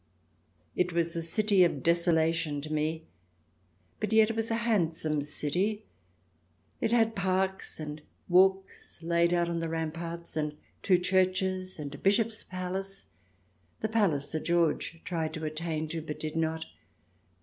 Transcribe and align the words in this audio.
It 0.75 0.93
was 0.93 1.15
a 1.15 1.21
city 1.21 1.63
of 1.63 1.83
desolation 1.83 2.59
to 2.61 2.73
me, 2.73 3.05
but 3.99 4.11
yet 4.11 4.31
it 4.31 4.35
was 4.35 4.49
a 4.49 4.55
handsome 4.65 5.21
city. 5.21 5.85
It 6.79 6.91
had 6.91 7.15
parks 7.15 7.79
and 7.79 8.01
walks 8.27 9.03
laid 9.03 9.31
out 9.31 9.47
on 9.47 9.59
the 9.59 9.69
ramparts, 9.69 10.35
and 10.35 10.57
two 10.81 10.97
churches 10.97 11.77
and 11.77 11.93
a 11.93 11.99
Bishop's 11.99 12.43
palace— 12.43 13.09
the 13.81 13.89
palace 13.89 14.31
that 14.31 14.43
George 14.45 14.99
tried 15.05 15.35
to 15.35 15.45
attain 15.45 15.85
to, 15.89 16.01
but 16.01 16.19
did 16.19 16.35
not. 16.35 16.65